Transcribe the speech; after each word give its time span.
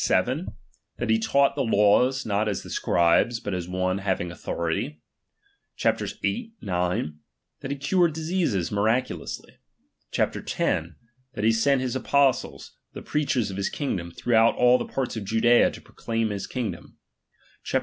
vii., 0.07 0.47
that 0.97 1.11
he 1.11 1.19
taught 1.19 1.51
^H 1.51 1.55
the 1.55 1.61
laws, 1.77 2.25
not 2.25 2.49
as 2.49 2.63
the 2.63 2.71
Scribes, 2.71 3.39
but 3.39 3.53
as 3.53 3.67
one 3.67 3.99
having 3.99 4.31
au 4.31 4.35
^H 4.35 4.43
thority: 4.43 4.97
chapters 5.75 6.11
viii. 6.13 6.53
ix., 6.59 7.09
that 7.59 7.69
he 7.69 7.77
cured 7.77 8.11
diseases 8.11 8.69
^H 8.71 8.73
miraculously: 8.73 9.57
chap, 10.09 10.35
x., 10.35 10.55
that 10.57 11.43
he 11.43 11.51
sent 11.51 11.81
his 11.81 11.95
apostles, 11.95 12.71
^H 12.71 12.93
the 12.93 13.03
preachers 13.03 13.51
of 13.51 13.57
his 13.57 13.69
kingdom, 13.69 14.09
throughout 14.09 14.55
all 14.55 14.79
the 14.79 14.85
^H 14.85 14.91
parts 14.91 15.15
of 15.17 15.23
Judea 15.23 15.69
to 15.69 15.79
proclaim 15.81 16.31
his 16.31 16.47
kingdom: 16.47 16.97
chap, 17.63 17.79
xi. 17.79 17.79